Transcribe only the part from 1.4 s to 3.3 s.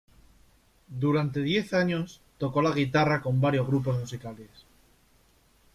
diez años tocó la guitarra